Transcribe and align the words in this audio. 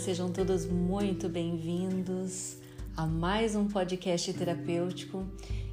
sejam 0.00 0.32
todos 0.32 0.64
muito 0.64 1.28
bem-vindos 1.28 2.56
a 2.96 3.06
mais 3.06 3.54
um 3.54 3.68
podcast 3.68 4.32
terapêutico. 4.32 5.26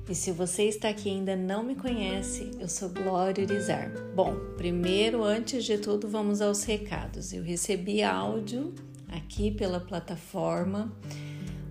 E 0.10 0.14
se 0.14 0.34
você 0.34 0.64
está 0.64 0.90
aqui 0.90 1.08
e 1.08 1.14
ainda 1.14 1.34
não 1.34 1.64
me 1.64 1.76
conhece, 1.76 2.52
eu 2.60 2.68
sou 2.68 2.90
Glória 2.90 3.46
Urizar. 3.46 3.90
Bom, 4.14 4.36
primeiro, 4.58 5.24
antes 5.24 5.64
de 5.64 5.78
tudo, 5.78 6.10
vamos 6.10 6.42
aos 6.42 6.66
recados. 6.66 7.32
Eu 7.32 7.42
recebi 7.42 8.04
áudio 8.04 8.76
aqui 9.08 9.50
pela 9.50 9.80
plataforma 9.80 10.92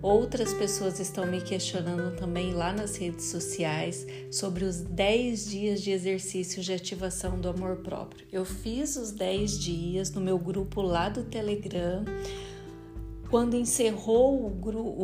Outras 0.07 0.53
pessoas 0.53 1.01
estão 1.01 1.27
me 1.27 1.41
questionando 1.41 2.15
também 2.15 2.53
lá 2.53 2.71
nas 2.71 2.95
redes 2.95 3.25
sociais 3.25 4.07
sobre 4.31 4.63
os 4.63 4.77
10 4.77 5.49
dias 5.49 5.81
de 5.81 5.91
exercício 5.91 6.63
de 6.63 6.71
ativação 6.71 7.37
do 7.41 7.49
amor 7.49 7.75
próprio. 7.83 8.25
Eu 8.31 8.45
fiz 8.45 8.95
os 8.95 9.11
10 9.11 9.59
dias 9.59 10.09
no 10.09 10.21
meu 10.21 10.39
grupo 10.39 10.81
lá 10.81 11.09
do 11.09 11.25
Telegram. 11.25 12.05
Quando 13.29 13.57
encerrou 13.57 14.57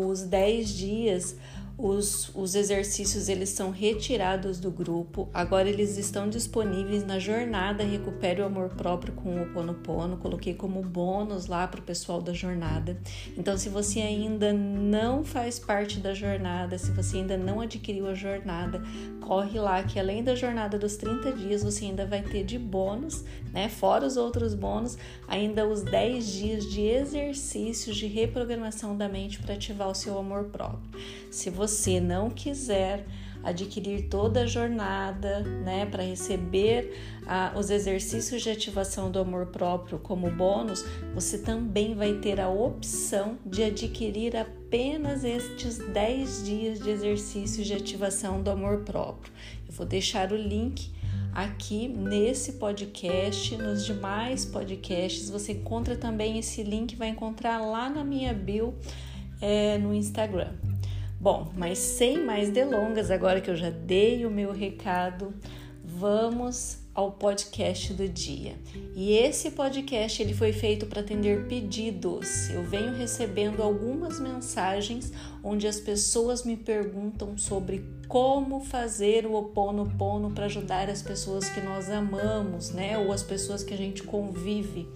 os 0.07 0.21
10 0.21 0.70
dias, 0.70 1.35
os, 1.83 2.31
os 2.33 2.55
exercícios 2.55 3.27
eles 3.27 3.49
são 3.49 3.69
retirados 3.69 4.57
do 4.57 4.71
grupo, 4.71 5.27
agora 5.33 5.67
eles 5.67 5.97
estão 5.97 6.29
disponíveis 6.29 7.05
na 7.05 7.19
jornada 7.19 7.83
Recupere 7.83 8.41
o 8.41 8.45
Amor 8.45 8.69
Próprio 8.69 9.11
com 9.13 9.41
o 9.41 9.47
Ponopono. 9.47 10.15
Coloquei 10.15 10.53
como 10.53 10.81
bônus 10.81 11.47
lá 11.47 11.67
para 11.67 11.81
o 11.81 11.83
pessoal 11.83 12.21
da 12.21 12.31
jornada. 12.31 12.97
Então, 13.37 13.57
se 13.57 13.67
você 13.67 13.99
ainda 13.99 14.53
não 14.53 15.25
faz 15.25 15.59
parte 15.59 15.99
da 15.99 16.13
jornada, 16.13 16.77
se 16.77 16.89
você 16.91 17.17
ainda 17.17 17.35
não 17.35 17.59
adquiriu 17.59 18.07
a 18.07 18.13
jornada, 18.13 18.81
corre 19.20 19.59
lá 19.59 19.84
que 19.84 19.99
além 19.99 20.23
da 20.23 20.35
jornada 20.35 20.79
dos 20.79 20.95
30 20.95 21.34
dias, 21.34 21.63
você 21.63 21.84
ainda 21.84 22.05
vai 22.05 22.21
ter 22.21 22.45
de 22.45 22.57
bônus, 22.57 23.25
né? 23.51 23.68
Fora 23.68 24.05
os 24.07 24.15
outros 24.15 24.53
bônus, 24.53 24.97
ainda 25.27 25.68
os 25.68 25.81
10 25.81 26.31
dias 26.31 26.71
de 26.71 26.81
exercícios 26.81 27.97
de 27.97 28.07
reprogramação 28.07 28.95
da 28.95 29.09
mente 29.09 29.40
para 29.40 29.55
ativar 29.55 29.90
o 29.90 29.95
seu 29.95 30.18
amor 30.18 30.45
próprio. 30.45 30.79
Se 31.29 31.49
você 31.49 31.73
você 31.74 31.99
não 31.99 32.29
quiser 32.29 33.04
adquirir 33.43 34.07
toda 34.07 34.43
a 34.43 34.46
jornada, 34.46 35.41
né, 35.41 35.85
para 35.85 36.02
receber 36.02 36.98
ah, 37.27 37.52
os 37.57 37.70
exercícios 37.70 38.41
de 38.41 38.49
ativação 38.49 39.12
do 39.12 39.20
amor 39.20 39.48
próprio 39.48 39.99
como 39.99 40.32
bônus, 40.32 40.85
você 41.13 41.38
também 41.38 41.93
vai 41.93 42.13
ter 42.20 42.40
a 42.40 42.48
opção 42.48 43.38
de 43.46 43.63
adquirir 43.63 44.38
apenas 44.38 45.26
estes 45.26 45.77
10 45.77 46.46
dias 46.46 46.80
de 46.80 46.90
exercícios 46.90 47.68
de 47.68 47.74
ativação 47.74 48.41
do 48.41 48.49
amor 48.49 48.84
próprio. 48.84 49.34
Eu 49.68 49.74
vou 49.74 49.85
deixar 49.85 50.32
o 50.32 50.37
link 50.37 50.90
aqui 51.34 51.90
nesse 51.90 52.54
podcast, 52.54 53.58
nos 53.58 53.85
demais 53.85 54.46
podcasts. 54.46 55.30
Você 55.30 55.52
encontra 55.52 55.98
também 55.98 56.40
esse 56.40 56.63
link, 56.63 56.96
vai 56.96 57.10
encontrar 57.10 57.60
lá 57.60 57.90
na 57.90 58.05
minha 58.05 58.34
bio 58.34 58.74
é, 59.41 59.77
no 59.77 59.93
Instagram. 59.93 60.54
Bom, 61.24 61.54
mas 61.55 61.77
sem 61.77 62.21
mais 62.21 62.49
delongas, 62.49 63.10
agora 63.10 63.40
que 63.40 63.49
eu 63.49 63.55
já 63.55 63.70
dei 63.70 64.25
o 64.25 64.29
meu 64.29 64.52
recado, 64.52 65.34
vamos 65.81 66.80
ao 66.94 67.13
podcast 67.13 67.94
do 67.94 68.09
dia. 68.09 68.56
E 68.94 69.13
esse 69.13 69.52
podcast 69.52 70.22
ele 70.22 70.34
foi 70.34 70.52
feito 70.52 70.85
para 70.85 71.00
atender 71.00 71.47
pedidos. 71.47 72.50
Eu 72.50 72.62
venho 72.63 72.94
recebendo 72.94 73.63
algumas 73.63 74.19
mensagens 74.19 75.13
onde 75.41 75.66
as 75.66 75.80
pessoas 75.80 76.44
me 76.44 76.57
perguntam 76.57 77.38
sobre 77.38 77.85
como 78.09 78.59
fazer 78.59 79.25
o 79.25 79.34
oponopono 79.34 80.30
para 80.31 80.46
ajudar 80.46 80.90
as 80.90 81.02
pessoas 81.02 81.47
que 81.47 81.62
nós 81.62 81.90
amamos, 81.90 82.72
né? 82.72 82.97
Ou 82.97 83.14
as 83.14 83.24
pessoas 83.24 83.64
que 83.64 83.74
a 83.74 83.78
gente 83.78 84.03
convive. 84.03 84.90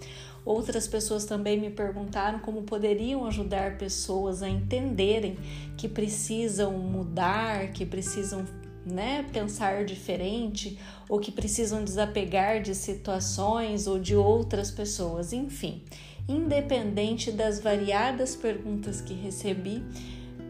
Outras 0.48 0.88
pessoas 0.88 1.26
também 1.26 1.60
me 1.60 1.70
perguntaram 1.70 2.40
como 2.40 2.64
poderiam 2.64 3.26
ajudar 3.26 3.78
pessoas 3.78 4.42
a 4.42 4.48
entenderem 4.48 5.38
que 5.76 5.90
precisam 5.90 6.72
mudar, 6.72 7.74
que 7.74 7.86
precisam 7.86 8.46
né, 8.86 9.26
pensar 9.34 9.84
diferente 9.84 10.80
ou 11.10 11.20
que 11.20 11.34
precisam 11.34 11.84
desapegar 11.84 12.62
de 12.62 12.74
situações 12.74 13.88
ou 13.88 14.00
de 14.00 14.16
outras 14.16 14.72
pessoas, 14.72 15.34
enfim. 15.34 15.84
Independente 16.30 17.30
das 17.30 17.60
variadas 17.60 18.34
perguntas 18.34 19.02
que 19.02 19.14
recebi, 19.14 19.84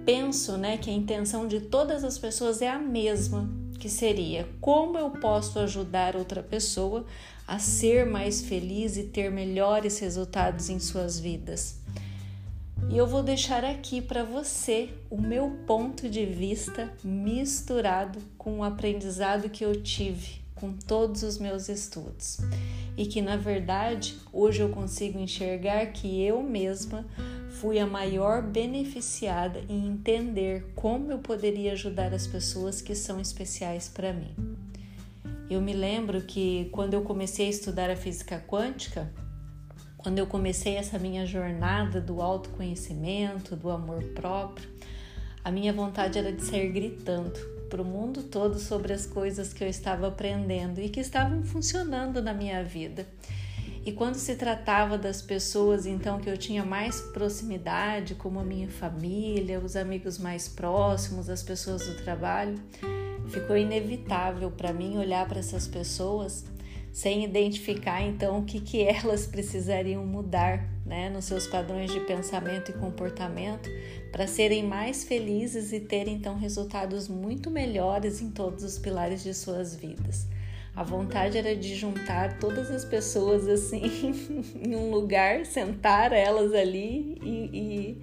penso 0.05 0.57
né, 0.57 0.77
que 0.77 0.91
a 0.91 0.93
intenção 0.93 1.47
de 1.47 1.59
todas 1.59 2.03
as 2.03 2.19
pessoas 2.19 2.61
é 2.61 2.69
a 2.69 2.77
mesma, 2.77 3.49
que 3.79 3.89
seria 3.89 4.47
como 4.59 4.97
eu 4.97 5.09
posso 5.09 5.59
ajudar 5.59 6.15
outra 6.15 6.41
pessoa 6.41 7.05
a 7.47 7.59
ser 7.59 8.05
mais 8.05 8.41
feliz 8.41 8.97
e 8.97 9.03
ter 9.03 9.31
melhores 9.31 9.99
resultados 9.99 10.69
em 10.69 10.79
suas 10.79 11.19
vidas. 11.19 11.79
E 12.89 12.97
eu 12.97 13.07
vou 13.07 13.23
deixar 13.23 13.65
aqui 13.65 14.01
para 14.01 14.23
você 14.23 14.89
o 15.09 15.19
meu 15.19 15.51
ponto 15.65 16.09
de 16.09 16.25
vista 16.25 16.91
misturado 17.03 18.19
com 18.37 18.59
o 18.59 18.63
aprendizado 18.63 19.49
que 19.49 19.63
eu 19.63 19.81
tive 19.81 20.41
com 20.55 20.73
todos 20.73 21.23
os 21.23 21.37
meus 21.37 21.69
estudos. 21.69 22.39
E 22.95 23.05
que 23.05 23.21
na 23.21 23.37
verdade 23.37 24.17
hoje 24.33 24.61
eu 24.61 24.69
consigo 24.69 25.19
enxergar 25.19 25.85
que 25.87 26.21
eu 26.21 26.41
mesma 26.41 27.05
fui 27.59 27.79
a 27.79 27.87
maior 27.87 28.43
beneficiada 28.43 29.59
em 29.67 29.87
entender 29.87 30.71
como 30.75 31.11
eu 31.11 31.17
poderia 31.17 31.71
ajudar 31.71 32.13
as 32.13 32.27
pessoas 32.27 32.81
que 32.81 32.93
são 32.93 33.19
especiais 33.19 33.89
para 33.89 34.13
mim. 34.13 34.35
Eu 35.49 35.59
me 35.59 35.73
lembro 35.73 36.21
que 36.21 36.69
quando 36.71 36.93
eu 36.93 37.01
comecei 37.01 37.47
a 37.47 37.49
estudar 37.49 37.89
a 37.89 37.95
física 37.95 38.43
quântica, 38.47 39.11
quando 39.97 40.19
eu 40.19 40.27
comecei 40.27 40.75
essa 40.75 40.99
minha 40.99 41.25
jornada 41.25 41.99
do 41.99 42.21
autoconhecimento, 42.21 43.55
do 43.55 43.71
amor 43.71 44.03
próprio, 44.13 44.69
a 45.43 45.49
minha 45.49 45.73
vontade 45.73 46.19
era 46.19 46.31
de 46.31 46.43
sair 46.43 46.71
gritando 46.71 47.39
para 47.71 47.81
o 47.81 47.85
mundo 47.85 48.23
todo 48.23 48.59
sobre 48.59 48.93
as 48.93 49.07
coisas 49.07 49.51
que 49.51 49.63
eu 49.63 49.67
estava 49.67 50.07
aprendendo 50.07 50.79
e 50.79 50.89
que 50.89 50.99
estavam 50.99 51.43
funcionando 51.43 52.21
na 52.21 52.33
minha 52.33 52.63
vida. 52.63 53.07
E 53.87 53.93
quando 53.93 54.15
se 54.15 54.35
tratava 54.35 54.97
das 54.97 55.21
pessoas 55.21 55.85
então 55.85 56.19
que 56.19 56.29
eu 56.29 56.37
tinha 56.37 56.65
mais 56.65 56.99
proximidade, 56.99 58.15
como 58.15 58.37
a 58.37 58.43
minha 58.43 58.67
família, 58.67 59.61
os 59.61 59.77
amigos 59.77 60.17
mais 60.17 60.45
próximos, 60.45 61.29
as 61.29 61.41
pessoas 61.41 61.87
do 61.87 61.95
trabalho, 62.03 62.59
ficou 63.29 63.55
inevitável 63.55 64.51
para 64.51 64.73
mim 64.73 64.97
olhar 64.97 65.25
para 65.25 65.39
essas 65.39 65.69
pessoas 65.69 66.43
sem 66.91 67.23
identificar 67.23 68.01
então 68.01 68.39
o 68.39 68.43
que, 68.43 68.59
que 68.59 68.81
elas 68.83 69.25
precisariam 69.25 70.05
mudar 70.05 70.67
né, 70.85 71.09
nos 71.09 71.23
seus 71.23 71.47
padrões 71.47 71.89
de 71.89 72.01
pensamento 72.01 72.71
e 72.71 72.73
comportamento 72.73 73.69
para 74.11 74.27
serem 74.27 74.63
mais 74.65 75.05
felizes 75.05 75.71
e 75.71 75.79
terem 75.79 76.15
então 76.15 76.37
resultados 76.37 77.07
muito 77.07 77.49
melhores 77.49 78.21
em 78.21 78.31
todos 78.31 78.65
os 78.65 78.77
pilares 78.77 79.23
de 79.23 79.33
suas 79.33 79.73
vidas. 79.73 80.27
A 80.77 80.83
vontade 80.83 81.39
era 81.39 81.55
de 81.55 81.73
juntar 81.73 82.37
todas 82.37 82.69
as 82.69 82.85
pessoas 82.85 83.47
assim 83.47 84.13
em 84.61 84.75
um 84.75 84.91
lugar, 84.91 85.43
sentar 85.43 86.13
elas 86.13 86.53
ali 86.53 87.17
e, 87.23 87.49
e, 87.51 88.01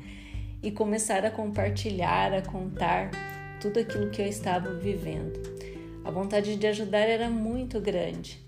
e 0.60 0.70
começar 0.72 1.24
a 1.24 1.30
compartilhar, 1.30 2.34
a 2.34 2.42
contar 2.42 3.12
tudo 3.60 3.78
aquilo 3.78 4.10
que 4.10 4.20
eu 4.20 4.26
estava 4.26 4.74
vivendo. 4.74 5.40
A 6.04 6.10
vontade 6.10 6.56
de 6.56 6.66
ajudar 6.66 7.08
era 7.08 7.30
muito 7.30 7.80
grande, 7.80 8.44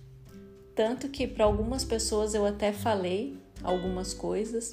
tanto 0.74 1.08
que 1.08 1.28
para 1.28 1.44
algumas 1.44 1.84
pessoas 1.84 2.34
eu 2.34 2.44
até 2.44 2.72
falei 2.72 3.38
algumas 3.62 4.14
coisas, 4.14 4.70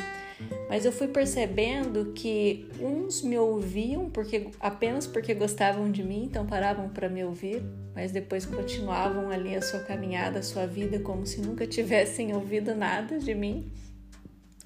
mas 0.70 0.86
eu 0.86 0.92
fui 0.92 1.08
percebendo 1.08 2.14
que 2.14 2.70
uns 2.80 3.22
me 3.22 3.38
ouviam 3.38 4.10
porque 4.10 4.50
apenas 4.60 5.08
porque 5.08 5.34
gostavam 5.34 5.92
de 5.92 6.04
mim, 6.04 6.26
então 6.26 6.46
paravam 6.46 6.90
para 6.90 7.10
me 7.10 7.24
ouvir, 7.24 7.64
mas 7.96 8.12
depois 8.12 8.46
continuavam 8.46 9.30
ali 9.30 9.56
a 9.56 9.62
sua 9.62 9.80
caminhada, 9.80 10.40
a 10.40 10.44
sua 10.44 10.68
vida 10.68 11.00
como 11.00 11.26
se 11.26 11.42
nunca 11.42 11.66
tivessem 11.66 12.36
ouvido 12.36 12.76
nada 12.76 13.20
de 13.20 13.34
mim. 13.34 13.72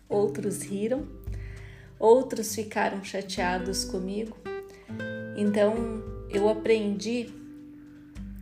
Outros 0.09 0.61
riram, 0.61 1.05
outros 1.99 2.55
ficaram 2.55 3.03
chateados 3.03 3.83
comigo 3.83 4.37
então 5.37 5.75
eu 6.31 6.49
aprendi 6.49 7.29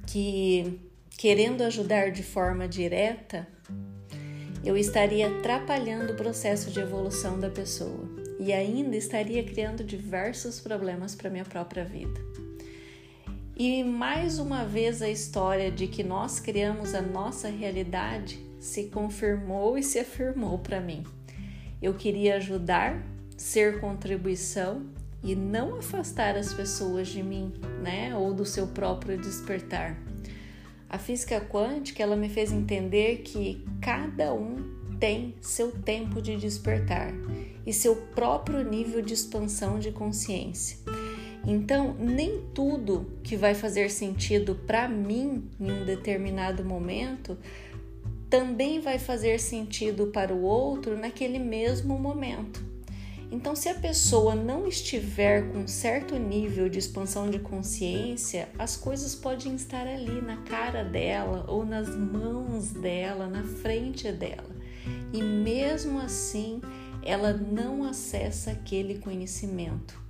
que 0.07 0.79
querendo 1.17 1.61
ajudar 1.63 2.09
de 2.09 2.23
forma 2.23 2.69
direta, 2.69 3.45
eu 4.65 4.75
estaria 4.75 5.27
atrapalhando 5.27 6.13
o 6.13 6.15
processo 6.15 6.71
de 6.71 6.79
evolução 6.79 7.39
da 7.39 7.51
pessoa 7.51 8.09
e 8.39 8.51
ainda 8.51 8.97
estaria 8.97 9.43
criando 9.43 9.83
diversos 9.83 10.59
problemas 10.59 11.13
para 11.13 11.29
minha 11.29 11.45
própria 11.45 11.85
vida. 11.85 12.19
E 13.55 13.83
mais 13.83 14.39
uma 14.39 14.65
vez 14.65 15.01
a 15.01 15.07
história 15.07 15.71
de 15.71 15.87
que 15.87 16.03
nós 16.03 16.39
criamos 16.39 16.95
a 16.95 17.01
nossa 17.01 17.47
realidade 17.47 18.43
se 18.59 18.85
confirmou 18.85 19.77
e 19.77 19.83
se 19.83 19.99
afirmou 19.99 20.57
para 20.57 20.81
mim. 20.81 21.03
Eu 21.81 21.93
queria 21.93 22.37
ajudar, 22.37 23.01
ser 23.37 23.79
contribuição 23.79 24.83
e 25.23 25.35
não 25.35 25.77
afastar 25.77 26.35
as 26.35 26.53
pessoas 26.53 27.07
de 27.07 27.21
mim, 27.21 27.53
né, 27.81 28.15
ou 28.15 28.33
do 28.33 28.45
seu 28.45 28.67
próprio 28.67 29.17
despertar. 29.17 29.95
A 30.89 30.97
física 30.97 31.41
quântica 31.41 32.01
ela 32.01 32.15
me 32.15 32.29
fez 32.29 32.51
entender 32.51 33.17
que 33.23 33.65
cada 33.81 34.33
um 34.33 34.75
tem 34.99 35.35
seu 35.41 35.71
tempo 35.71 36.21
de 36.21 36.37
despertar 36.37 37.13
e 37.65 37.73
seu 37.73 37.95
próprio 37.95 38.63
nível 38.63 39.01
de 39.01 39.13
expansão 39.13 39.79
de 39.79 39.91
consciência. 39.91 40.77
Então, 41.45 41.95
nem 41.99 42.41
tudo 42.53 43.19
que 43.23 43.35
vai 43.35 43.53
fazer 43.53 43.91
sentido 43.91 44.55
para 44.65 44.87
mim 44.87 45.47
em 45.59 45.71
um 45.71 45.85
determinado 45.85 46.63
momento 46.63 47.37
também 48.29 48.79
vai 48.79 48.97
fazer 48.97 49.39
sentido 49.39 50.07
para 50.07 50.33
o 50.33 50.41
outro 50.41 50.97
naquele 50.97 51.37
mesmo 51.37 51.97
momento. 51.97 52.74
Então, 53.31 53.55
se 53.55 53.67
a 53.69 53.75
pessoa 53.75 54.35
não 54.35 54.67
estiver 54.67 55.51
com 55.51 55.67
certo 55.67 56.15
nível 56.17 56.69
de 56.69 56.79
expansão 56.79 57.29
de 57.29 57.39
consciência, 57.39 58.47
as 58.57 58.77
coisas 58.77 59.15
podem 59.15 59.55
estar 59.55 59.87
ali 59.87 60.21
na 60.21 60.37
cara 60.37 60.83
dela 60.83 61.45
ou 61.47 61.65
nas 61.65 61.89
mãos 61.89 62.71
dela, 62.71 63.27
na 63.27 63.43
frente 63.43 64.11
dela. 64.11 64.55
E 65.11 65.21
mesmo 65.21 65.99
assim, 65.99 66.61
ela 67.03 67.33
não 67.33 67.83
acessa 67.83 68.51
aquele 68.51 68.99
conhecimento 68.99 70.05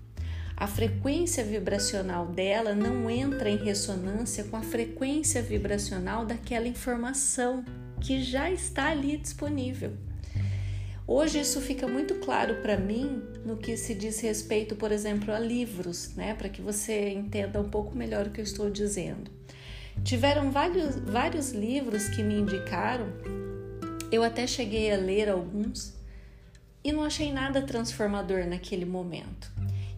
a 0.57 0.67
frequência 0.67 1.43
vibracional 1.43 2.27
dela 2.27 2.73
não 2.73 3.09
entra 3.09 3.49
em 3.49 3.57
ressonância 3.57 4.45
com 4.45 4.55
a 4.55 4.61
frequência 4.61 5.41
vibracional 5.41 6.25
daquela 6.25 6.67
informação 6.67 7.65
que 7.99 8.23
já 8.23 8.49
está 8.49 8.87
ali 8.87 9.17
disponível. 9.17 9.91
Hoje 11.07 11.39
isso 11.39 11.61
fica 11.61 11.87
muito 11.87 12.15
claro 12.15 12.55
para 12.63 12.77
mim 12.77 13.21
no 13.45 13.57
que 13.57 13.77
se 13.77 13.93
diz 13.93 14.19
respeito, 14.21 14.75
por 14.75 14.91
exemplo, 14.91 15.31
a 15.31 15.37
livros, 15.37 16.15
né, 16.15 16.33
para 16.33 16.49
que 16.49 16.63
você 16.63 17.09
entenda 17.09 17.61
um 17.61 17.69
pouco 17.69 17.95
melhor 17.95 18.25
o 18.25 18.31
que 18.31 18.41
eu 18.41 18.43
estou 18.43 18.71
dizendo. 18.71 19.29
Tiveram 20.03 20.51
vários, 20.51 20.95
vários 20.95 21.51
livros 21.51 22.09
que 22.09 22.23
me 22.23 22.33
indicaram, 22.33 23.05
eu 24.11 24.23
até 24.23 24.47
cheguei 24.47 24.91
a 24.91 24.97
ler 24.97 25.29
alguns 25.29 25.93
e 26.83 26.91
não 26.91 27.03
achei 27.03 27.31
nada 27.31 27.61
transformador 27.61 28.47
naquele 28.47 28.85
momento. 28.85 29.51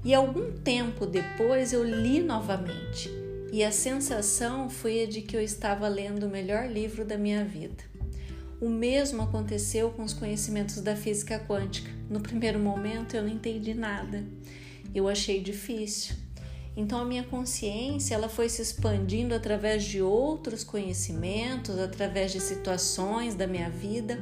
E 0.03 0.13
algum 0.13 0.51
tempo 0.51 1.05
depois 1.05 1.71
eu 1.71 1.85
li 1.85 2.21
novamente, 2.21 3.09
e 3.51 3.63
a 3.63 3.71
sensação 3.71 4.69
foi 4.69 5.03
a 5.03 5.07
de 5.07 5.21
que 5.21 5.37
eu 5.37 5.41
estava 5.41 5.87
lendo 5.87 6.27
o 6.27 6.29
melhor 6.29 6.69
livro 6.69 7.05
da 7.05 7.17
minha 7.17 7.45
vida. 7.45 7.96
O 8.59 8.69
mesmo 8.69 9.21
aconteceu 9.21 9.91
com 9.91 10.03
os 10.03 10.13
conhecimentos 10.13 10.81
da 10.81 10.95
física 10.95 11.39
quântica. 11.39 11.91
No 12.09 12.19
primeiro 12.19 12.59
momento 12.59 13.15
eu 13.15 13.21
não 13.21 13.29
entendi 13.29 13.75
nada. 13.75 14.25
Eu 14.95 15.07
achei 15.07 15.39
difícil. 15.41 16.15
Então 16.75 16.99
a 16.99 17.05
minha 17.05 17.23
consciência 17.23 18.15
ela 18.15 18.29
foi 18.29 18.49
se 18.49 18.61
expandindo 18.61 19.35
através 19.35 19.83
de 19.83 20.01
outros 20.01 20.63
conhecimentos, 20.63 21.77
através 21.77 22.31
de 22.31 22.39
situações 22.39 23.35
da 23.35 23.45
minha 23.45 23.69
vida, 23.69 24.19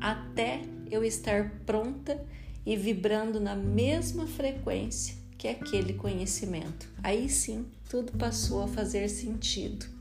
até 0.00 0.62
eu 0.90 1.04
estar 1.04 1.50
pronta 1.66 2.22
e 2.64 2.76
vibrando 2.76 3.38
na 3.38 3.54
mesma 3.54 4.26
frequência 4.26 5.14
que 5.36 5.46
aquele 5.48 5.92
conhecimento. 5.92 6.88
Aí 7.02 7.28
sim, 7.28 7.66
tudo 7.88 8.12
passou 8.12 8.62
a 8.62 8.68
fazer 8.68 9.08
sentido. 9.08 9.93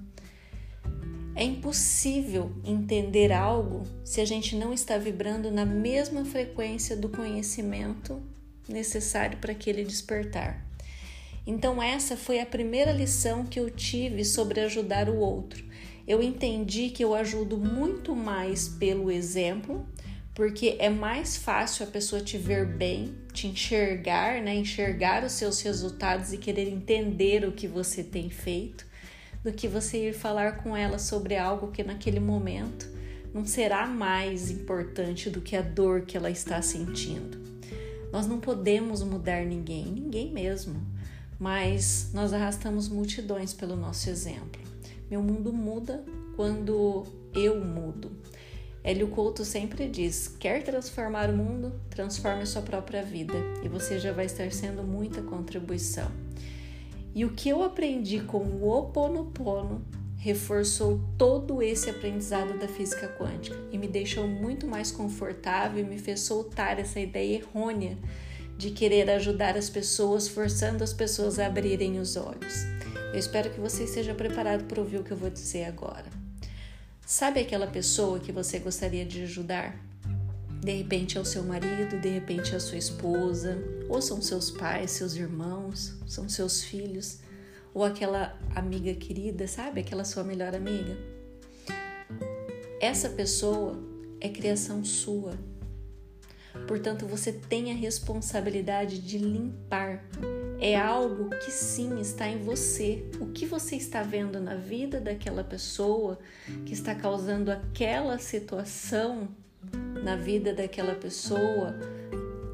É 1.35 1.43
impossível 1.43 2.51
entender 2.63 3.31
algo 3.31 3.83
se 4.03 4.21
a 4.21 4.25
gente 4.25 4.55
não 4.55 4.71
está 4.71 4.97
vibrando 4.97 5.49
na 5.49 5.65
mesma 5.65 6.23
frequência 6.25 6.95
do 6.95 7.09
conhecimento 7.09 8.21
necessário 8.67 9.37
para 9.39 9.51
aquele 9.51 9.83
despertar. 9.83 10.63
Então, 11.45 11.81
essa 11.81 12.15
foi 12.15 12.39
a 12.39 12.45
primeira 12.45 12.91
lição 12.91 13.45
que 13.45 13.59
eu 13.59 13.69
tive 13.69 14.23
sobre 14.23 14.61
ajudar 14.61 15.09
o 15.09 15.17
outro. 15.17 15.63
Eu 16.07 16.21
entendi 16.21 16.89
que 16.89 17.03
eu 17.03 17.15
ajudo 17.15 17.57
muito 17.57 18.15
mais 18.15 18.67
pelo 18.67 19.11
exemplo 19.11 19.85
porque 20.33 20.77
é 20.79 20.89
mais 20.89 21.37
fácil 21.37 21.85
a 21.85 21.89
pessoa 21.89 22.21
te 22.21 22.37
ver 22.37 22.65
bem, 22.65 23.15
te 23.31 23.47
enxergar, 23.47 24.41
né? 24.41 24.55
Enxergar 24.55 25.23
os 25.23 25.33
seus 25.33 25.61
resultados 25.61 26.33
e 26.33 26.37
querer 26.37 26.67
entender 26.67 27.45
o 27.47 27.51
que 27.51 27.67
você 27.67 28.03
tem 28.03 28.29
feito, 28.29 28.85
do 29.43 29.51
que 29.51 29.67
você 29.67 30.09
ir 30.09 30.13
falar 30.13 30.63
com 30.63 30.75
ela 30.75 30.97
sobre 30.97 31.35
algo 31.35 31.71
que 31.71 31.83
naquele 31.83 32.19
momento 32.19 32.87
não 33.33 33.45
será 33.45 33.85
mais 33.87 34.49
importante 34.51 35.29
do 35.29 35.41
que 35.41 35.55
a 35.55 35.61
dor 35.61 36.01
que 36.01 36.15
ela 36.15 36.29
está 36.29 36.61
sentindo. 36.61 37.41
Nós 38.11 38.27
não 38.27 38.39
podemos 38.39 39.01
mudar 39.01 39.43
ninguém, 39.43 39.85
ninguém 39.85 40.31
mesmo, 40.31 40.79
mas 41.39 42.11
nós 42.13 42.31
arrastamos 42.31 42.87
multidões 42.87 43.53
pelo 43.53 43.75
nosso 43.75 44.09
exemplo. 44.09 44.61
Meu 45.09 45.21
mundo 45.21 45.51
muda 45.51 46.03
quando 46.35 47.03
eu 47.33 47.59
mudo. 47.59 48.11
Hélio 48.83 49.07
Couto 49.07 49.43
sempre 49.43 49.87
diz: 49.87 50.27
quer 50.39 50.61
transformar 50.63 51.29
o 51.29 51.35
mundo? 51.35 51.73
Transforme 51.89 52.45
sua 52.45 52.61
própria 52.61 53.01
vida 53.01 53.33
e 53.63 53.67
você 53.67 53.99
já 53.99 54.11
vai 54.11 54.25
estar 54.25 54.51
sendo 54.51 54.83
muita 54.83 55.21
contribuição. 55.21 56.11
E 57.15 57.25
o 57.25 57.31
que 57.31 57.49
eu 57.49 57.63
aprendi 57.63 58.19
com 58.19 58.39
o 58.39 58.69
Oponopono 58.69 59.85
reforçou 60.17 61.01
todo 61.17 61.61
esse 61.61 61.89
aprendizado 61.89 62.57
da 62.57 62.67
física 62.67 63.07
quântica 63.09 63.57
e 63.71 63.77
me 63.77 63.87
deixou 63.87 64.25
muito 64.25 64.65
mais 64.65 64.91
confortável 64.91 65.83
e 65.83 65.87
me 65.87 65.99
fez 65.99 66.21
soltar 66.21 66.79
essa 66.79 66.99
ideia 66.99 67.39
errônea 67.39 67.97
de 68.57 68.71
querer 68.71 69.09
ajudar 69.09 69.57
as 69.57 69.69
pessoas, 69.69 70.27
forçando 70.27 70.83
as 70.83 70.93
pessoas 70.93 71.39
a 71.39 71.47
abrirem 71.47 71.99
os 71.99 72.15
olhos. 72.15 72.63
Eu 73.11 73.19
espero 73.19 73.49
que 73.49 73.59
você 73.59 73.83
esteja 73.83 74.13
preparado 74.13 74.63
para 74.63 74.79
ouvir 74.79 74.97
o 74.97 75.03
que 75.03 75.11
eu 75.11 75.17
vou 75.17 75.29
dizer 75.29 75.65
agora. 75.65 76.05
Sabe 77.05 77.41
aquela 77.41 77.67
pessoa 77.67 78.19
que 78.19 78.31
você 78.31 78.59
gostaria 78.59 79.05
de 79.05 79.23
ajudar? 79.23 79.75
De 80.61 80.71
repente 80.71 81.17
é 81.17 81.21
o 81.21 81.25
seu 81.25 81.43
marido, 81.43 81.99
de 81.99 82.07
repente 82.07 82.53
é 82.53 82.55
a 82.55 82.59
sua 82.61 82.77
esposa, 82.77 83.61
ou 83.89 84.01
são 84.01 84.21
seus 84.21 84.51
pais, 84.51 84.91
seus 84.91 85.15
irmãos, 85.15 85.95
são 86.07 86.27
seus 86.29 86.63
filhos, 86.63 87.19
ou 87.73 87.83
aquela 87.83 88.37
amiga 88.55 88.93
querida, 88.93 89.47
sabe? 89.47 89.81
Aquela 89.81 90.03
sua 90.03 90.23
melhor 90.23 90.55
amiga. 90.55 90.97
Essa 92.79 93.09
pessoa 93.09 93.79
é 94.19 94.29
criação 94.29 94.83
sua. 94.83 95.37
Portanto, 96.67 97.07
você 97.07 97.31
tem 97.31 97.71
a 97.71 97.75
responsabilidade 97.75 98.99
de 98.99 99.17
limpar 99.17 100.03
é 100.63 100.77
algo 100.77 101.29
que 101.29 101.51
sim 101.51 101.99
está 101.99 102.25
em 102.25 102.37
você. 102.37 103.03
O 103.19 103.27
que 103.27 103.45
você 103.45 103.75
está 103.75 104.01
vendo 104.01 104.39
na 104.39 104.55
vida 104.55 105.01
daquela 105.01 105.43
pessoa 105.43 106.17
que 106.65 106.73
está 106.73 106.95
causando 106.95 107.51
aquela 107.51 108.17
situação 108.17 109.27
na 110.01 110.15
vida 110.15 110.53
daquela 110.53 110.95
pessoa 110.95 111.75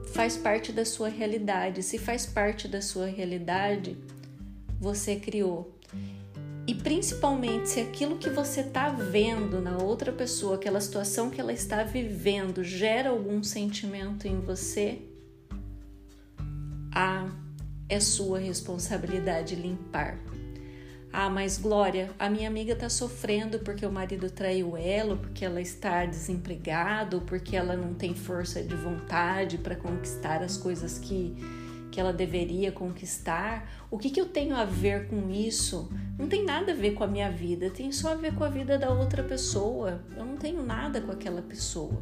faz 0.10 0.38
parte 0.38 0.72
da 0.72 0.86
sua 0.86 1.10
realidade. 1.10 1.84
Se 1.84 1.98
faz 1.98 2.26
parte 2.26 2.68
da 2.68 2.82
sua 2.82 3.08
realidade, 3.08 3.98
você 4.80 5.16
criou. 5.16 5.76
E 6.68 6.76
principalmente 6.76 7.70
se 7.70 7.80
aquilo 7.80 8.18
que 8.18 8.30
você 8.30 8.62
está 8.62 8.90
vendo 8.90 9.60
na 9.60 9.78
outra 9.78 10.12
pessoa, 10.12 10.56
aquela 10.56 10.80
situação 10.80 11.30
que 11.30 11.42
ela 11.42 11.52
está 11.52 11.84
vivendo, 11.84 12.64
gera 12.64 13.10
algum 13.10 13.42
sentimento 13.42 14.28
em 14.28 14.40
você, 14.40 15.00
ah, 16.94 17.28
é 17.88 18.00
sua 18.00 18.38
responsabilidade 18.38 19.56
limpar. 19.56 20.20
Ah, 21.12 21.30
mas 21.30 21.58
Glória, 21.58 22.12
a 22.20 22.30
minha 22.30 22.48
amiga 22.48 22.74
está 22.74 22.88
sofrendo 22.88 23.60
porque 23.60 23.84
o 23.84 23.92
marido 23.92 24.30
traiu 24.30 24.78
ela, 24.78 25.16
porque 25.16 25.44
ela 25.44 25.60
está 25.60 26.06
desempregada, 26.06 27.20
porque 27.22 27.56
ela 27.56 27.76
não 27.76 27.96
tem 27.96 28.14
força 28.14 28.62
de 28.62 28.76
vontade 28.76 29.58
para 29.58 29.76
conquistar 29.76 30.44
as 30.44 30.56
coisas 30.56 31.00
que, 31.00 31.36
que 31.92 32.00
ela 32.00 32.14
deveria 32.14 32.72
conquistar. 32.72 33.68
O 33.90 33.98
que, 33.98 34.12
que 34.12 34.22
eu 34.22 34.28
tenho 34.28 34.56
a 34.56 34.66
ver 34.66 35.08
com 35.08 35.32
isso? 35.32 35.92
Não 36.18 36.28
tem 36.28 36.46
nada 36.46 36.74
a 36.74 36.76
ver 36.76 36.92
com 36.92 37.04
a 37.04 37.08
minha 37.08 37.32
vida, 37.32 37.72
tem 37.72 37.92
só 37.92 38.12
a 38.12 38.16
ver 38.16 38.36
com 38.36 38.44
a 38.44 38.50
vida 38.50 38.78
da 38.78 38.92
outra 38.92 39.24
pessoa. 39.24 40.04
Eu 40.16 40.24
não 40.24 40.38
tenho 40.38 40.64
nada 40.64 41.02
com 41.02 41.12
aquela 41.12 41.42
pessoa. 41.42 42.00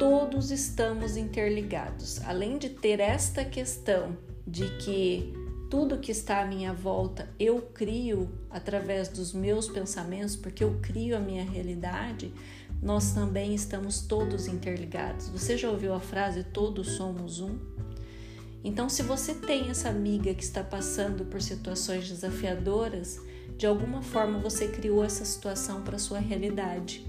Todos 0.00 0.50
estamos 0.50 1.16
interligados. 1.16 2.20
Além 2.24 2.58
de 2.58 2.70
ter 2.70 2.98
esta 2.98 3.44
questão 3.44 4.16
de 4.44 4.68
que 4.78 5.32
tudo 5.70 5.98
que 5.98 6.10
está 6.10 6.42
à 6.42 6.46
minha 6.46 6.72
volta 6.72 7.28
eu 7.38 7.60
crio 7.62 8.30
através 8.50 9.08
dos 9.08 9.32
meus 9.32 9.68
pensamentos, 9.68 10.36
porque 10.36 10.64
eu 10.64 10.78
crio 10.80 11.16
a 11.16 11.20
minha 11.20 11.44
realidade, 11.44 12.32
nós 12.82 13.12
também 13.12 13.54
estamos 13.54 14.00
todos 14.00 14.46
interligados. 14.46 15.28
Você 15.28 15.56
já 15.56 15.70
ouviu 15.70 15.92
a 15.94 16.00
frase 16.00 16.44
todos 16.44 16.92
somos 16.92 17.40
um? 17.40 17.58
Então, 18.64 18.88
se 18.88 19.02
você 19.02 19.34
tem 19.34 19.70
essa 19.70 19.88
amiga 19.88 20.34
que 20.34 20.42
está 20.42 20.64
passando 20.64 21.24
por 21.24 21.40
situações 21.40 22.08
desafiadoras, 22.08 23.20
de 23.56 23.66
alguma 23.66 24.02
forma 24.02 24.38
você 24.38 24.68
criou 24.68 25.04
essa 25.04 25.24
situação 25.24 25.82
para 25.82 25.98
sua 25.98 26.18
realidade 26.18 27.06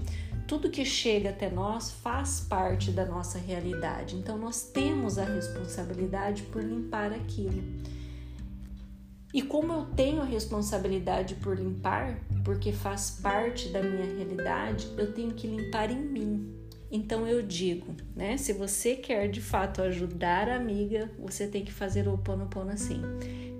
tudo 0.50 0.68
que 0.68 0.84
chega 0.84 1.30
até 1.30 1.48
nós 1.48 1.92
faz 1.92 2.40
parte 2.40 2.90
da 2.90 3.06
nossa 3.06 3.38
realidade. 3.38 4.16
Então 4.16 4.36
nós 4.36 4.64
temos 4.64 5.16
a 5.16 5.24
responsabilidade 5.24 6.42
por 6.42 6.60
limpar 6.60 7.12
aquilo. 7.12 7.62
E 9.32 9.42
como 9.42 9.72
eu 9.72 9.84
tenho 9.94 10.20
a 10.20 10.24
responsabilidade 10.24 11.36
por 11.36 11.56
limpar, 11.56 12.18
porque 12.44 12.72
faz 12.72 13.10
parte 13.22 13.68
da 13.68 13.80
minha 13.80 14.04
realidade, 14.16 14.88
eu 14.98 15.12
tenho 15.12 15.32
que 15.32 15.46
limpar 15.46 15.90
em 15.90 16.00
mim. 16.00 16.60
Então 16.90 17.24
eu 17.26 17.40
digo, 17.40 17.94
né? 18.16 18.36
Se 18.36 18.52
você 18.52 18.96
quer 18.96 19.28
de 19.28 19.40
fato 19.40 19.80
ajudar 19.82 20.48
a 20.48 20.56
amiga, 20.56 21.08
você 21.18 21.46
tem 21.46 21.64
que 21.64 21.72
fazer 21.72 22.08
o 22.08 22.14
Oponopono 22.14 22.72
assim. 22.72 23.00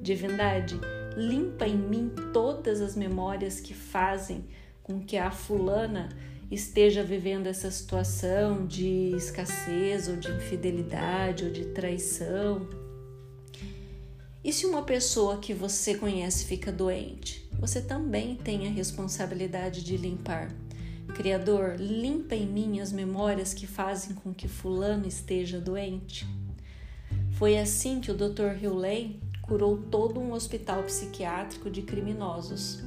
Divindade, 0.02 0.80
limpa 1.16 1.66
em 1.66 1.76
mim 1.76 2.10
todas 2.32 2.80
as 2.80 2.96
memórias 2.96 3.60
que 3.60 3.72
fazem 3.72 4.44
com 4.82 4.98
que 4.98 5.16
a 5.16 5.30
fulana 5.30 6.08
esteja 6.50 7.04
vivendo 7.04 7.46
essa 7.46 7.70
situação 7.70 8.66
de 8.66 9.14
escassez 9.14 10.08
ou 10.08 10.16
de 10.16 10.28
infidelidade 10.32 11.44
ou 11.44 11.52
de 11.52 11.66
traição. 11.66 12.68
E 14.42 14.52
se 14.52 14.66
uma 14.66 14.82
pessoa 14.82 15.38
que 15.38 15.52
você 15.52 15.94
conhece 15.94 16.44
fica 16.44 16.73
doente? 16.73 17.49
Você 17.59 17.80
também 17.80 18.37
tem 18.37 18.66
a 18.66 18.70
responsabilidade 18.70 19.85
de 19.85 19.97
limpar. 19.97 20.50
Criador, 21.14 21.76
limpa 21.78 22.35
em 22.35 22.47
mim 22.47 22.80
as 22.80 22.92
memórias 22.92 23.52
que 23.52 23.66
fazem 23.66 24.14
com 24.14 24.32
que 24.32 24.49
Fulano 24.49 25.06
esteja 25.06 25.61
doente. 25.61 26.26
Foi 27.32 27.59
assim 27.59 28.00
que 28.00 28.11
o 28.11 28.14
Dr. 28.14 28.62
Hewley 28.62 29.20
curou 29.42 29.76
todo 29.76 30.20
um 30.20 30.32
hospital 30.32 30.85
psiquiátrico 30.85 31.68
de 31.68 31.82
criminosos 31.82 32.82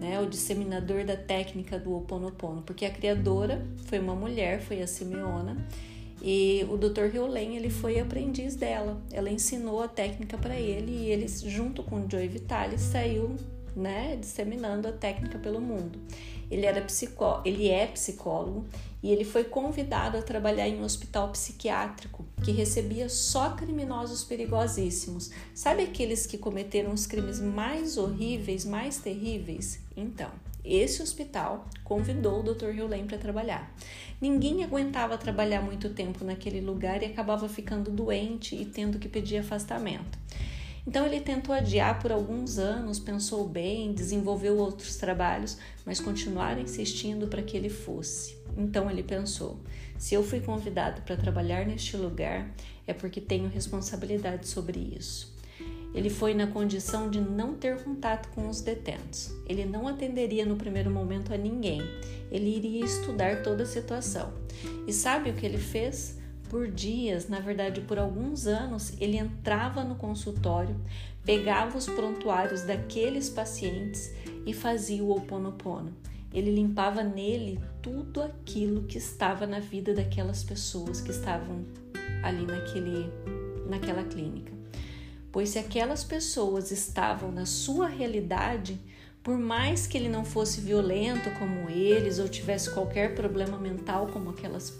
né, 0.00 0.20
o 0.20 0.26
disseminador 0.26 1.04
da 1.04 1.16
técnica 1.16 1.78
do 1.78 1.90
Ho 1.90 1.98
Oponopono, 1.98 2.62
porque 2.62 2.84
a 2.84 2.90
criadora 2.90 3.64
foi 3.86 3.98
uma 3.98 4.14
mulher, 4.14 4.60
foi 4.60 4.82
a 4.82 4.86
Simeona, 4.86 5.56
e 6.22 6.66
o 6.70 6.76
Dr. 6.76 7.14
Hewlett, 7.14 7.54
ele 7.54 7.70
foi 7.70 8.00
aprendiz 8.00 8.56
dela. 8.56 9.00
Ela 9.12 9.30
ensinou 9.30 9.82
a 9.82 9.88
técnica 9.88 10.38
para 10.38 10.58
ele 10.58 10.92
e 10.92 11.10
ele, 11.10 11.28
junto 11.28 11.82
com 11.82 11.96
o 11.96 12.10
Joey 12.10 12.28
Vitale, 12.28 12.78
saiu 12.78 13.36
né, 13.76 14.16
disseminando 14.16 14.88
a 14.88 14.92
técnica 14.92 15.38
pelo 15.38 15.60
mundo. 15.60 15.98
Ele, 16.50 16.64
era 16.64 16.80
psicó 16.80 17.42
ele 17.44 17.68
é 17.68 17.86
psicólogo 17.86 18.64
e 19.02 19.10
ele 19.10 19.24
foi 19.24 19.44
convidado 19.44 20.16
a 20.16 20.22
trabalhar 20.22 20.66
em 20.68 20.80
um 20.80 20.84
hospital 20.84 21.28
psiquiátrico 21.30 22.24
que 22.42 22.52
recebia 22.52 23.08
só 23.08 23.50
criminosos 23.50 24.24
perigosíssimos. 24.24 25.30
Sabe 25.54 25.82
aqueles 25.82 26.26
que 26.26 26.38
cometeram 26.38 26.92
os 26.92 27.06
crimes 27.06 27.40
mais 27.40 27.98
horríveis, 27.98 28.64
mais 28.64 28.98
terríveis? 28.98 29.80
Então, 29.96 30.30
esse 30.66 31.02
hospital 31.02 31.66
convidou 31.84 32.40
o 32.40 32.42
Dr. 32.42 32.76
Hewlett 32.76 33.04
para 33.04 33.18
trabalhar. 33.18 33.74
Ninguém 34.20 34.64
aguentava 34.64 35.16
trabalhar 35.16 35.60
muito 35.60 35.90
tempo 35.90 36.24
naquele 36.24 36.60
lugar 36.60 37.02
e 37.02 37.06
acabava 37.06 37.48
ficando 37.48 37.90
doente 37.90 38.56
e 38.56 38.64
tendo 38.64 38.98
que 38.98 39.08
pedir 39.08 39.38
afastamento. 39.38 40.18
Então 40.86 41.04
ele 41.04 41.20
tentou 41.20 41.54
adiar 41.54 41.98
por 42.00 42.12
alguns 42.12 42.58
anos, 42.58 42.98
pensou 42.98 43.46
bem, 43.48 43.92
desenvolveu 43.92 44.56
outros 44.56 44.96
trabalhos, 44.96 45.58
mas 45.84 46.00
continuaram 46.00 46.60
insistindo 46.60 47.26
para 47.26 47.42
que 47.42 47.56
ele 47.56 47.68
fosse. 47.68 48.36
Então 48.56 48.88
ele 48.90 49.02
pensou: 49.02 49.58
se 49.98 50.14
eu 50.14 50.22
fui 50.22 50.40
convidado 50.40 51.02
para 51.02 51.16
trabalhar 51.16 51.66
neste 51.66 51.96
lugar, 51.96 52.50
é 52.86 52.94
porque 52.94 53.20
tenho 53.20 53.48
responsabilidade 53.48 54.46
sobre 54.46 54.78
isso. 54.96 55.35
Ele 55.96 56.10
foi 56.10 56.34
na 56.34 56.46
condição 56.46 57.10
de 57.10 57.20
não 57.20 57.54
ter 57.54 57.82
contato 57.82 58.28
com 58.34 58.48
os 58.48 58.60
detentos. 58.60 59.34
Ele 59.48 59.64
não 59.64 59.88
atenderia 59.88 60.46
no 60.46 60.54
primeiro 60.54 60.90
momento 60.90 61.32
a 61.32 61.36
ninguém. 61.36 61.80
Ele 62.30 62.54
iria 62.54 62.84
estudar 62.84 63.42
toda 63.42 63.64
a 63.64 63.66
situação. 63.66 64.32
E 64.86 64.92
sabe 64.92 65.30
o 65.30 65.34
que 65.34 65.44
ele 65.44 65.58
fez? 65.58 66.16
por 66.48 66.68
dias, 66.68 67.28
na 67.28 67.40
verdade 67.40 67.80
por 67.80 67.98
alguns 67.98 68.46
anos, 68.46 68.92
ele 69.00 69.16
entrava 69.16 69.84
no 69.84 69.96
consultório, 69.96 70.76
pegava 71.24 71.76
os 71.76 71.86
prontuários 71.86 72.62
daqueles 72.62 73.28
pacientes 73.28 74.12
e 74.46 74.52
fazia 74.52 75.02
o 75.02 75.10
oponopono. 75.10 75.92
Ele 76.32 76.50
limpava 76.50 77.02
nele 77.02 77.58
tudo 77.80 78.22
aquilo 78.22 78.82
que 78.82 78.98
estava 78.98 79.46
na 79.46 79.58
vida 79.58 79.94
daquelas 79.94 80.44
pessoas 80.44 81.00
que 81.00 81.10
estavam 81.10 81.64
ali 82.22 82.44
naquele, 82.44 83.10
naquela 83.68 84.04
clínica. 84.04 84.55
Pois 85.36 85.50
se 85.50 85.58
aquelas 85.58 86.02
pessoas 86.02 86.70
estavam 86.70 87.30
na 87.30 87.44
sua 87.44 87.88
realidade, 87.88 88.80
por 89.22 89.36
mais 89.36 89.86
que 89.86 89.98
ele 89.98 90.08
não 90.08 90.24
fosse 90.24 90.62
violento 90.62 91.28
como 91.38 91.68
eles 91.68 92.18
ou 92.18 92.26
tivesse 92.26 92.70
qualquer 92.70 93.14
problema 93.14 93.58
mental 93.58 94.06
como 94.06 94.30
aquelas 94.30 94.72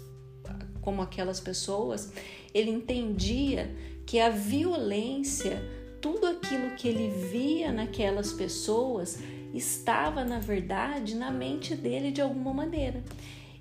como 0.81 1.03
aquelas 1.03 1.39
pessoas, 1.39 2.11
ele 2.55 2.71
entendia 2.71 3.69
que 4.03 4.19
a 4.19 4.31
violência, 4.31 5.61
tudo 6.01 6.25
aquilo 6.25 6.71
que 6.71 6.87
ele 6.87 7.07
via 7.29 7.71
naquelas 7.71 8.33
pessoas, 8.33 9.19
estava 9.53 10.25
na 10.25 10.39
verdade 10.39 11.13
na 11.13 11.29
mente 11.29 11.75
dele 11.75 12.09
de 12.09 12.19
alguma 12.19 12.51
maneira. 12.51 13.03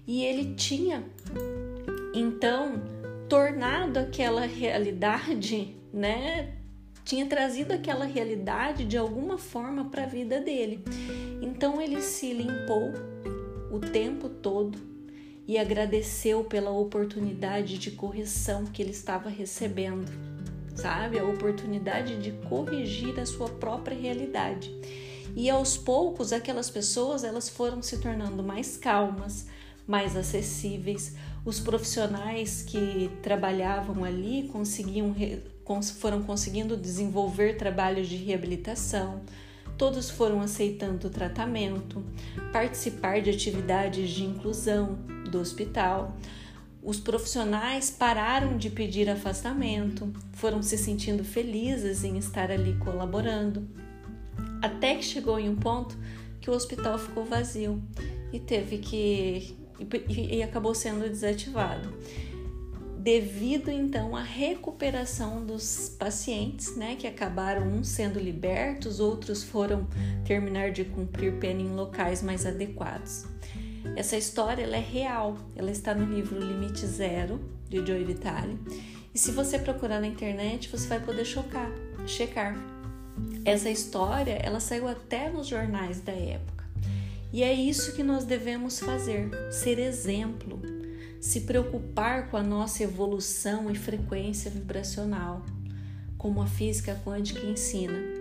E 0.07 0.25
ele 0.25 0.55
tinha 0.55 1.05
então 2.15 2.83
tornado 3.29 3.99
aquela 3.99 4.47
realidade, 4.47 5.76
né? 5.93 6.56
Tinha 7.07 7.25
trazido 7.25 7.73
aquela 7.73 8.05
realidade 8.05 8.85
de 8.85 8.99
alguma 8.99 9.39
forma 9.39 9.85
para 9.85 10.03
a 10.03 10.07
vida 10.07 10.41
dele. 10.41 10.83
Então 11.41 11.81
ele 11.81 12.03
se 12.03 12.33
limpou 12.33 12.93
o 13.71 13.79
tempo 13.79 14.29
todo 14.29 14.77
e 15.47 15.57
agradeceu 15.57 16.43
pela 16.43 16.73
oportunidade 16.73 17.79
de 17.79 17.93
correção 17.93 18.65
que 18.65 18.83
ele 18.83 18.91
estava 18.91 19.29
recebendo, 19.29 20.11
sabe? 20.75 21.17
A 21.17 21.25
oportunidade 21.25 22.21
de 22.21 22.33
corrigir 22.49 23.21
a 23.21 23.25
sua 23.25 23.51
própria 23.51 23.97
realidade. 23.97 24.75
E 25.37 25.49
aos 25.49 25.77
poucos 25.77 26.33
aquelas 26.33 26.69
pessoas 26.69 27.23
elas 27.23 27.49
foram 27.49 27.81
se 27.83 27.99
tornando 27.99 28.43
mais 28.43 28.77
calmas, 28.77 29.47
mais 29.87 30.17
acessíveis. 30.17 31.15
Os 31.47 31.61
profissionais 31.61 32.61
que 32.62 33.09
trabalhavam 33.23 34.03
ali 34.03 34.49
conseguiam 34.53 35.15
foram 36.00 36.25
conseguindo 36.25 36.76
desenvolver 36.76 37.57
trabalhos 37.57 38.09
de 38.09 38.17
reabilitação. 38.17 39.21
Todos 39.79 40.11
foram 40.11 40.41
aceitando 40.41 41.07
o 41.07 41.11
tratamento, 41.11 42.05
participar 42.53 43.23
de 43.23 43.31
atividades 43.31 44.11
de 44.11 44.25
inclusão, 44.25 44.99
do 45.31 45.38
hospital. 45.38 46.17
Os 46.83 46.99
profissionais 46.99 47.91
pararam 47.91 48.57
de 48.57 48.69
pedir 48.69 49.09
afastamento, 49.09 50.12
foram 50.33 50.61
se 50.62 50.76
sentindo 50.76 51.23
felizes 51.23 52.03
em 52.03 52.19
estar 52.19 52.50
ali 52.50 52.75
colaborando, 52.79 53.69
até 54.61 54.97
que 54.97 55.05
chegou 55.05 55.38
em 55.38 55.49
um 55.49 55.57
ponto 55.57 55.97
que 56.41 56.50
o 56.50 56.55
hospital 56.55 56.99
ficou 56.99 57.25
vazio 57.25 57.81
e 58.33 58.41
teve 58.41 58.79
que 58.79 59.66
e, 59.78 60.37
e 60.37 60.42
acabou 60.42 60.75
sendo 60.75 61.09
desativado. 61.09 61.92
Devido 62.99 63.71
então 63.71 64.16
à 64.16 64.23
recuperação 64.23 65.47
dos 65.47 65.95
pacientes, 65.97 66.76
né, 66.76 66.97
que 66.97 67.06
acabaram 67.06 67.68
uns 67.68 67.88
sendo 67.88 68.18
libertos, 68.18 68.99
outros 68.99 69.45
foram 69.45 69.87
terminar 70.25 70.73
de 70.73 70.85
cumprir 70.85 71.38
pena 71.38 71.62
em 71.62 71.73
locais 71.73 72.21
mais 72.21 72.45
adequados. 72.45 73.25
Essa 73.95 74.16
história 74.16 74.64
ela 74.64 74.76
é 74.76 74.80
real, 74.80 75.38
ela 75.54 75.71
está 75.71 75.95
no 75.95 76.04
livro 76.04 76.37
Limite 76.38 76.85
Zero, 76.85 77.40
de 77.68 77.85
Joey 77.87 78.04
Vitale. 78.04 78.59
E 79.14 79.18
se 79.18 79.30
você 79.30 79.59
procurar 79.59 80.00
na 80.00 80.06
internet, 80.06 80.68
você 80.68 80.88
vai 80.88 81.00
poder 81.00 81.25
chocar, 81.25 81.71
checar. 82.06 82.56
Essa 83.45 83.71
história, 83.71 84.33
ela 84.42 84.61
saiu 84.61 84.88
até 84.88 85.30
nos 85.30 85.47
jornais 85.47 86.00
da 86.00 86.12
época. 86.12 86.56
E 87.33 87.42
é 87.42 87.52
isso 87.52 87.95
que 87.95 88.02
nós 88.02 88.25
devemos 88.25 88.78
fazer, 88.78 89.30
ser 89.52 89.78
exemplo, 89.78 90.61
se 91.21 91.42
preocupar 91.42 92.30
com 92.30 92.37
a 92.37 92.42
nossa 92.42 92.83
evolução 92.83 93.71
e 93.71 93.75
frequência 93.75 94.50
vibracional, 94.50 95.45
como 96.16 96.40
a 96.40 96.47
física 96.47 97.00
quântica 97.04 97.45
ensina 97.45 98.16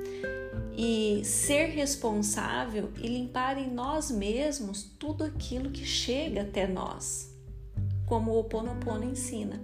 e 0.78 1.24
ser 1.24 1.68
responsável 1.68 2.92
e 3.02 3.08
limpar 3.08 3.58
em 3.58 3.72
nós 3.72 4.12
mesmos 4.12 4.84
tudo 4.84 5.24
aquilo 5.24 5.72
que 5.72 5.86
chega 5.86 6.42
até 6.42 6.68
nós, 6.68 7.34
como 8.06 8.32
o 8.32 8.40
Oponopono 8.40 9.06
ensina. 9.06 9.60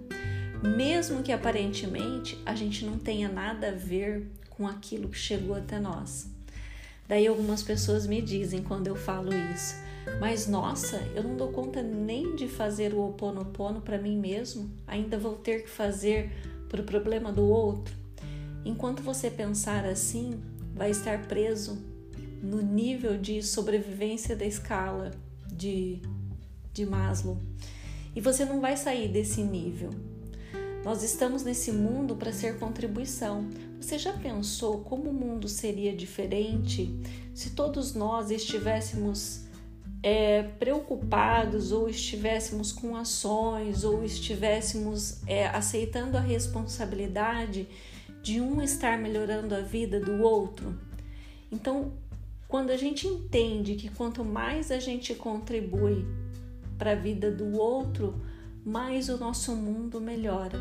Mesmo 0.62 1.22
que 1.22 1.32
aparentemente 1.32 2.40
a 2.46 2.54
gente 2.54 2.84
não 2.84 2.96
tenha 2.96 3.28
nada 3.28 3.68
a 3.68 3.72
ver 3.72 4.30
com 4.48 4.66
aquilo 4.66 5.08
que 5.08 5.18
chegou 5.18 5.56
até 5.56 5.78
nós. 5.78 6.30
Daí 7.12 7.26
algumas 7.26 7.62
pessoas 7.62 8.06
me 8.06 8.22
dizem 8.22 8.62
quando 8.62 8.86
eu 8.86 8.96
falo 8.96 9.34
isso, 9.52 9.74
mas 10.18 10.46
nossa, 10.46 10.96
eu 11.14 11.22
não 11.22 11.36
dou 11.36 11.52
conta 11.52 11.82
nem 11.82 12.34
de 12.34 12.48
fazer 12.48 12.94
o 12.94 13.06
Oponopono 13.06 13.82
para 13.82 13.98
mim 13.98 14.16
mesmo, 14.16 14.70
ainda 14.86 15.18
vou 15.18 15.34
ter 15.34 15.64
que 15.64 15.68
fazer 15.68 16.32
para 16.70 16.80
o 16.80 16.84
problema 16.84 17.30
do 17.30 17.46
outro. 17.46 17.94
Enquanto 18.64 19.02
você 19.02 19.30
pensar 19.30 19.84
assim, 19.84 20.40
vai 20.74 20.90
estar 20.90 21.26
preso 21.26 21.84
no 22.42 22.62
nível 22.62 23.18
de 23.18 23.42
sobrevivência 23.42 24.34
da 24.34 24.46
escala 24.46 25.10
de, 25.52 26.00
de 26.72 26.86
Maslow. 26.86 27.36
E 28.16 28.22
você 28.22 28.46
não 28.46 28.58
vai 28.58 28.74
sair 28.74 29.08
desse 29.08 29.42
nível. 29.42 29.90
Nós 30.84 31.04
estamos 31.04 31.44
nesse 31.44 31.70
mundo 31.70 32.16
para 32.16 32.32
ser 32.32 32.58
contribuição. 32.58 33.48
Você 33.80 33.96
já 33.98 34.12
pensou 34.12 34.80
como 34.80 35.10
o 35.10 35.14
mundo 35.14 35.48
seria 35.48 35.94
diferente 35.94 36.92
se 37.32 37.50
todos 37.50 37.94
nós 37.94 38.32
estivéssemos 38.32 39.44
é, 40.02 40.42
preocupados 40.42 41.70
ou 41.70 41.88
estivéssemos 41.88 42.72
com 42.72 42.96
ações 42.96 43.84
ou 43.84 44.04
estivéssemos 44.04 45.22
é, 45.28 45.46
aceitando 45.46 46.16
a 46.16 46.20
responsabilidade 46.20 47.68
de 48.20 48.40
um 48.40 48.60
estar 48.60 48.98
melhorando 48.98 49.54
a 49.54 49.60
vida 49.60 50.00
do 50.00 50.20
outro. 50.20 50.76
Então, 51.50 51.92
quando 52.48 52.70
a 52.70 52.76
gente 52.76 53.06
entende 53.06 53.76
que 53.76 53.88
quanto 53.88 54.24
mais 54.24 54.72
a 54.72 54.80
gente 54.80 55.14
contribui 55.14 56.04
para 56.76 56.92
a 56.92 56.96
vida 56.96 57.30
do 57.30 57.56
outro, 57.56 58.20
mais 58.64 59.08
o 59.08 59.16
nosso 59.16 59.54
mundo 59.54 60.00
melhora. 60.00 60.58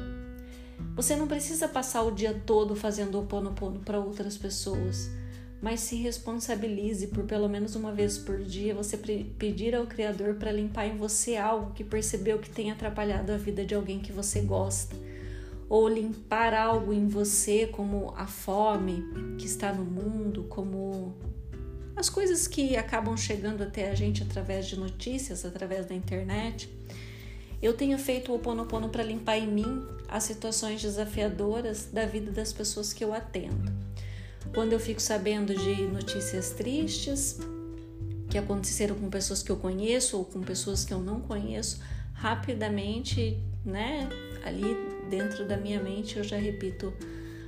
Você 0.96 1.16
não 1.16 1.28
precisa 1.28 1.68
passar 1.68 2.04
o 2.04 2.12
dia 2.12 2.34
todo 2.46 2.76
fazendo 2.76 3.20
o 3.20 3.26
pono 3.26 3.54
para 3.86 4.00
outras 4.00 4.38
pessoas 4.38 5.10
mas 5.62 5.80
se 5.82 5.96
responsabilize 5.96 7.08
por 7.08 7.24
pelo 7.26 7.48
menos 7.48 7.76
uma 7.76 7.94
vez 7.94 8.18
por 8.18 8.40
dia 8.40 8.74
você 8.74 8.98
pedir 8.98 9.76
ao 9.76 9.86
Criador 9.86 10.36
para 10.36 10.52
limpar 10.52 10.88
em 10.88 10.98
você 10.98 11.38
algo 11.38 11.72
que 11.74 11.84
percebeu 11.84 12.40
que 12.40 12.50
tem 12.50 12.72
atrapalhado 12.72 13.32
a 13.32 13.38
vida 13.38 13.64
de 13.64 13.76
alguém 13.76 14.00
que 14.00 14.12
você 14.12 14.42
gosta, 14.42 14.96
ou 15.70 15.88
limpar 15.88 16.54
algo 16.54 16.92
em 16.92 17.08
você, 17.08 17.68
como 17.68 18.12
a 18.18 18.26
fome 18.26 19.04
que 19.38 19.46
está 19.46 19.72
no 19.72 19.86
mundo, 19.86 20.46
como 20.50 21.16
as 21.96 22.10
coisas 22.10 22.48
que 22.48 22.76
acabam 22.76 23.16
chegando 23.16 23.62
até 23.62 23.92
a 23.92 23.96
gente 23.96 24.24
através 24.24 24.66
de 24.66 24.80
notícias, 24.80 25.46
através 25.46 25.86
da 25.86 25.94
internet. 25.94 26.68
Eu 27.62 27.74
tenho 27.74 27.98
feito 28.00 28.32
o 28.32 28.36
Oponopono 28.36 28.90
para 28.90 29.04
limpar 29.04 29.38
em 29.38 29.48
mim 29.48 29.86
as 30.08 30.24
situações 30.24 30.82
desafiadoras 30.82 31.86
da 31.86 32.06
vida 32.06 32.32
das 32.32 32.52
pessoas 32.52 32.92
que 32.92 33.04
eu 33.04 33.14
atendo. 33.14 33.72
Quando 34.54 34.74
eu 34.74 34.80
fico 34.80 35.00
sabendo 35.00 35.54
de 35.54 35.84
notícias 35.84 36.50
tristes 36.52 37.40
que 38.30 38.38
aconteceram 38.38 38.96
com 38.96 39.10
pessoas 39.10 39.44
que 39.44 39.52
eu 39.52 39.58
conheço 39.58 40.18
ou 40.18 40.26
com 40.26 40.42
pessoas 40.42 40.84
que 40.84 40.94
eu 40.94 41.00
não 41.00 41.22
conheço, 41.22 41.80
rapidamente, 42.14 43.40
né, 43.64 44.10
ali 44.44 44.76
dentro 45.10 45.48
da 45.48 45.56
minha 45.56 45.82
mente 45.82 46.18
eu 46.18 46.24
já 46.24 46.38
repito 46.38 46.92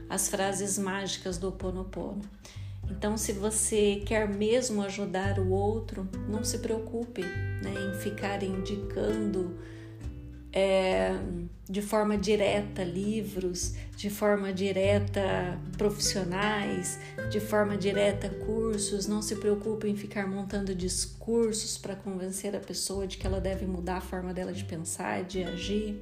as 0.10 0.30
frases 0.30 0.78
mágicas 0.78 1.40
do 1.40 1.50
Oponopono. 1.50 2.22
Então, 2.90 3.18
se 3.18 3.32
você 3.32 4.04
quer 4.06 4.28
mesmo 4.28 4.84
ajudar 4.84 5.40
o 5.40 5.50
outro, 5.50 6.08
não 6.30 6.44
se 6.44 6.60
preocupe 6.60 7.22
né, 7.22 7.74
em 7.90 8.00
ficar 8.00 8.44
indicando 8.44 9.58
é, 10.54 11.12
de 11.68 11.82
forma 11.82 12.16
direta 12.16 12.84
livros, 12.84 13.74
de 13.98 14.08
forma 14.10 14.54
direta 14.54 15.60
profissionais, 15.76 17.00
de 17.32 17.40
forma 17.40 17.76
direta 17.76 18.30
cursos. 18.30 19.08
Não 19.08 19.22
se 19.22 19.36
preocupe 19.38 19.88
em 19.88 19.96
ficar 19.96 20.28
montando 20.28 20.76
discursos 20.76 21.78
para 21.78 21.96
convencer 21.96 22.56
a 22.56 22.60
pessoa 22.60 23.08
de 23.08 23.18
que 23.18 23.26
ela 23.26 23.42
deve 23.42 23.66
mudar 23.66 23.98
a 23.98 24.02
forma 24.02 24.32
dela 24.32 24.54
de 24.54 24.64
pensar, 24.64 25.24
de 25.24 25.44
agir. 25.44 26.00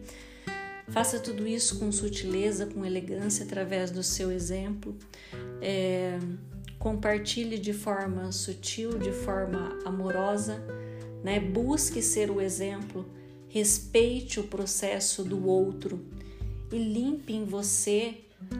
Faça 0.89 1.17
tudo 1.19 1.47
isso 1.47 1.79
com 1.79 1.89
sutileza, 1.89 2.65
com 2.65 2.85
elegância, 2.85 3.45
através 3.45 3.89
do 3.89 4.03
seu 4.03 4.29
exemplo. 4.29 4.93
É, 5.61 6.19
compartilhe 6.77 7.57
de 7.57 7.71
forma 7.71 8.29
sutil, 8.33 8.97
de 8.97 9.13
forma 9.13 9.79
amorosa, 9.85 10.61
né? 11.23 11.39
busque 11.39 12.01
ser 12.01 12.29
o 12.29 12.41
exemplo 12.41 13.05
respeite 13.51 14.39
o 14.39 14.43
processo 14.43 15.23
do 15.23 15.45
outro 15.45 15.99
e 16.71 16.77
limpe 16.77 17.33
em 17.33 17.43
você 17.43 18.15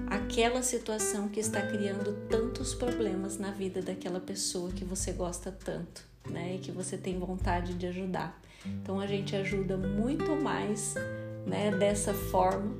aquela 0.08 0.62
situação 0.62 1.30
que 1.30 1.40
está 1.40 1.62
criando 1.66 2.28
tantos 2.28 2.74
problemas 2.74 3.38
na 3.38 3.52
vida 3.52 3.82
daquela 3.82 4.20
pessoa 4.20 4.70
que 4.72 4.84
você 4.84 5.14
gosta 5.14 5.50
tanto, 5.50 6.04
né? 6.30 6.56
E 6.56 6.60
que 6.60 6.72
você 6.72 6.98
tem 6.98 7.18
vontade 7.18 7.74
de 7.74 7.88
ajudar. 7.88 8.40
Então 8.66 9.00
a 9.00 9.08
gente 9.08 9.34
ajuda 9.34 9.78
muito 9.78 10.36
mais, 10.36 10.94
né, 11.48 11.72
dessa 11.72 12.14
forma 12.14 12.76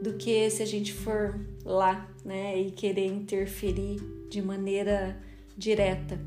do 0.00 0.14
que 0.14 0.48
se 0.48 0.62
a 0.62 0.66
gente 0.66 0.92
for 0.92 1.38
lá, 1.64 2.08
né, 2.24 2.56
e 2.56 2.70
querer 2.70 3.06
interferir 3.06 4.00
de 4.30 4.40
maneira 4.40 5.20
direta. 5.56 6.18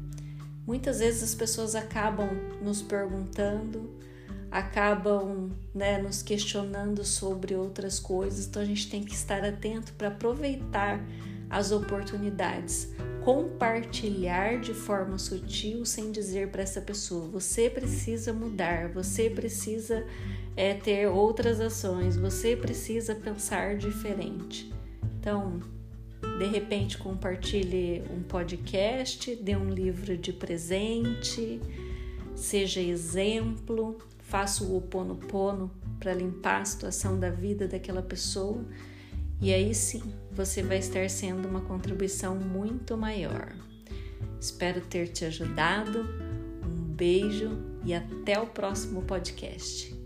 Muitas 0.68 1.00
vezes 1.00 1.24
as 1.24 1.34
pessoas 1.34 1.74
acabam 1.74 2.30
nos 2.62 2.82
perguntando 2.82 4.01
acabam 4.52 5.50
né, 5.74 5.98
nos 5.98 6.22
questionando 6.22 7.06
sobre 7.06 7.56
outras 7.56 8.00
coisas, 8.00 8.48
então 8.48 8.62
a 8.62 8.66
gente 8.66 8.90
tem 8.90 9.02
que 9.02 9.14
estar 9.14 9.44
atento 9.46 9.94
para 9.94 10.10
aproveitar 10.10 11.02
as 11.50 11.72
oportunidades, 11.72 12.90
compartilhar 13.24 14.60
de 14.60 14.74
forma 14.74 15.18
sutil 15.18 15.86
sem 15.86 16.12
dizer 16.12 16.50
para 16.50 16.62
essa 16.62 16.82
pessoa: 16.82 17.28
você 17.28 17.70
precisa 17.70 18.34
mudar, 18.34 18.90
você 18.90 19.30
precisa 19.30 20.06
é, 20.56 20.74
ter 20.74 21.08
outras 21.08 21.62
ações, 21.62 22.18
você 22.18 22.56
precisa 22.56 23.16
pensar 23.16 23.78
diferente. 23.78 24.72
Então, 25.20 25.62
de 26.38 26.46
repente, 26.46 26.98
compartilhe 26.98 28.04
um 28.10 28.22
podcast, 28.24 29.36
dê 29.36 29.56
um 29.56 29.70
livro 29.70 30.18
de 30.18 30.34
presente, 30.34 31.62
seja 32.36 32.82
exemplo 32.82 33.98
faço 34.32 34.64
o 34.64 34.78
oponopono 34.78 35.70
para 36.00 36.14
limpar 36.14 36.62
a 36.62 36.66
situação 36.66 37.20
da 37.20 37.30
vida 37.30 37.68
daquela 37.68 38.02
pessoa 38.02 38.66
e 39.42 39.54
aí 39.54 39.76
sim 39.76 40.02
você 40.32 40.64
vai 40.64 40.78
estar 40.78 41.10
sendo 41.10 41.48
uma 41.48 41.60
contribuição 41.62 42.36
muito 42.36 42.96
maior. 42.96 43.54
Espero 44.40 44.80
ter 44.80 45.10
te 45.10 45.26
ajudado. 45.26 46.06
Um 46.64 46.94
beijo 46.94 47.50
e 47.84 47.94
até 47.94 48.40
o 48.40 48.48
próximo 48.48 49.02
podcast. 49.02 50.01